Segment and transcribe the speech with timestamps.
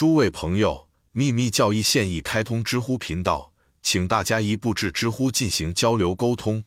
[0.00, 3.52] 诸位朋友，秘密教义现已开通知乎频道，
[3.82, 6.64] 请大家一步至知乎进行交流沟通。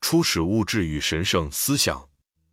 [0.00, 2.08] 初始物质与神圣思想，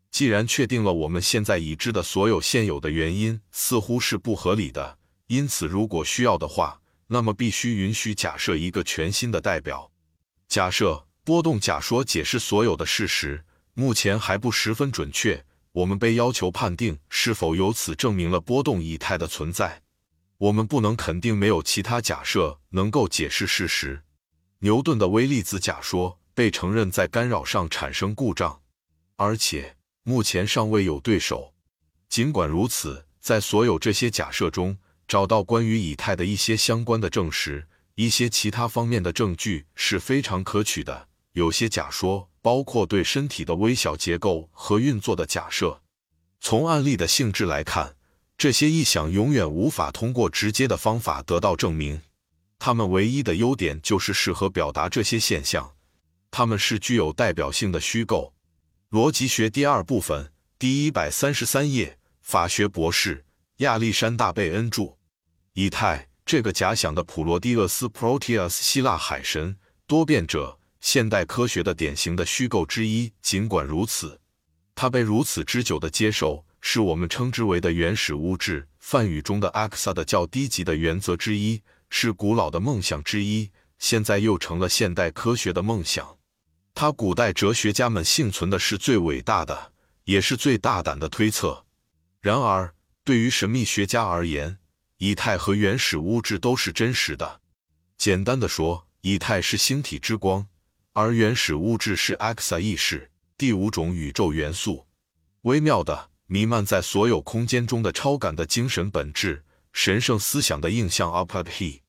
[0.10, 9.92] 既然确定了我们现在已知的所有现有的原因似乎是不合理的，因此如果需要的话，那么必须允许假设一个全新的代表。
[10.48, 13.46] 假设波动假说解释所有的事实，
[13.76, 15.46] 目前还不十分准确。
[15.72, 19.84] 我们被要求判定是否由此证明了波动以太的存在。
[20.38, 24.04] 我们不能肯定没有其他假设能够解释事实。
[24.60, 28.62] 牛顿的微粒子假说被承认在干扰上产生故障，
[29.16, 31.54] 而且目前尚未有对手。
[32.10, 41.08] 尽管如此，在所有这些假设中找到关于以太的一些相关的证实，一些其他方面的证据是非常可取的。
[41.34, 42.30] 有些假说。
[42.46, 45.82] 包括对身体的微小结构和运作的假设。
[46.40, 47.95] 从案例的性质来看，
[48.38, 52.02] 这些臆想永远无法通过直接的方法得到证明。
[52.60, 55.74] 它们唯一的优点就是适合表达这些现象。
[56.32, 58.34] 它们是具有代表性的虚构。
[58.92, 63.26] 逻辑学第二部分第一百三十三页，法学博士
[63.58, 64.96] 亚历山大贝恩著。
[65.54, 69.58] 以太这个假想的普罗蒂厄斯 （Proteus） 希腊海神
[69.88, 70.60] 多变者。
[70.82, 73.12] 现代科学的典型的虚构之一。
[73.20, 74.20] 尽管如此，
[74.76, 83.52] 它被如此之久的接受，是我们称之为的原始物质梵语中的 Aksa 的较低级的原则之一，是古老的梦想之一。
[83.78, 86.18] 现在又成了现代科学的梦想。
[86.74, 89.74] 它古代哲学家们幸存的是最伟大的，
[90.06, 91.68] 也是最大胆的推测。
[92.20, 94.58] 然而，对于神秘学家而言，
[94.98, 97.42] 以太和原始物质都是真实的。
[97.96, 100.48] 简单的说，以太是星体之光。
[100.94, 104.88] 而原始物质是 Xa 意识，第五种宇宙元素，
[105.44, 111.82] 微妙的弥漫在所有空间中的超感的精神本质，神圣思想的映像 Apathy。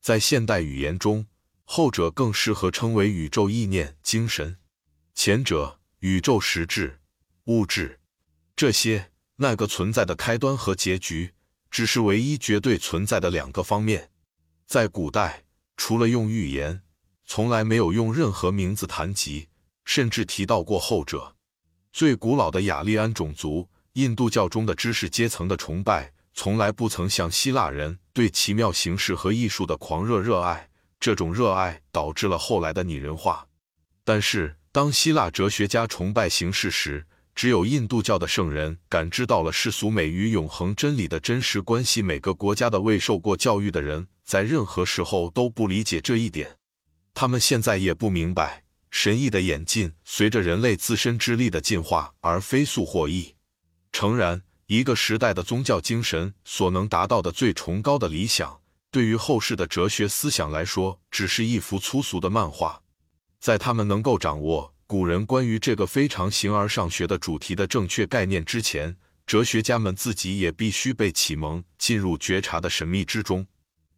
[0.00, 1.26] 在现代语言中，
[1.64, 4.58] 后者更适合称为宇宙意念精神，
[5.14, 7.00] 前者宇宙实质
[7.44, 7.98] 物质。
[8.54, 11.32] 这些那个存在的开端和结局，
[11.70, 14.10] 只是唯一绝对存在的两个方面。
[14.66, 15.44] 在古代，
[15.76, 16.82] 除了用预言。
[17.30, 19.48] 从来没有用任何名字谈及，
[19.84, 21.36] 甚至提到过后者。
[21.92, 23.68] 最古老的雅利安种族，
[23.98, 30.70] 印度教中的知识阶层的崇拜，从来不曾像希腊人对奇妙形式和艺术的狂热热爱。
[31.00, 33.48] 这种热爱导致了后来的拟人化。
[34.04, 37.04] 但是，当希腊哲学家崇拜形式时，
[37.34, 42.00] 只有印度教的圣人感知到了世俗美与永恒真理的真实关系。
[42.00, 46.56] 每个国家的未受过教育的人，在任何时候都不理解这一点。
[47.14, 53.34] 他们现在也不明白，神意的演进随着人类自身之力的进化而飞速获益。
[54.00, 58.60] 诚然，一个时代的宗教精神所能达到的最崇高的理想，
[58.92, 62.80] 对于后世的哲学思想来说，只是一幅粗俗的漫画。
[63.40, 73.44] 在他们能够掌握古人关于这个非常形而上学的主题的正确概念之前，哲学家们自己也必须被启蒙进入觉察的神秘之中，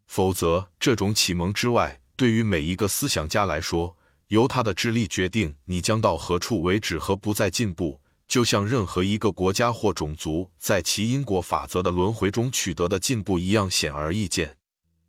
[0.06, 2.00] 否则，这种启蒙之外。
[2.16, 3.94] 对于每一个思想家来说，
[4.28, 7.99] 由他的智力决定你将到何处为止和不再进步，
[8.30, 14.56] 就像任何一个国家或种族在其因果法则的轮回中取得的进步一样显而易见。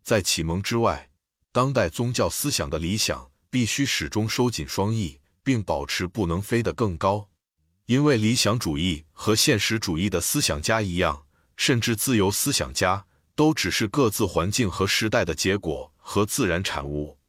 [0.04, 1.08] 在启蒙之外，
[1.52, 7.30] 当代宗教思想的理想必须始终收紧双翼，并保持不能飞得更高，
[7.86, 11.24] 因为理想主义和现实主义的思想家一样，
[11.56, 13.06] 甚至自由思想家
[13.36, 15.92] 都只是各自环境和时代的结果。
[16.04, 17.20] 和自然产物。